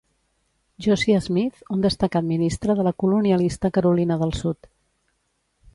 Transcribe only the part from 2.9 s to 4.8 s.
colonialista Carolina del Sud.